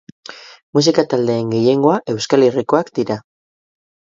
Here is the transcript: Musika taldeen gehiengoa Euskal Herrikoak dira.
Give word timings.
Musika 0.77 1.03
taldeen 1.11 1.53
gehiengoa 1.55 1.99
Euskal 2.15 2.47
Herrikoak 2.49 2.91
dira. 3.01 3.19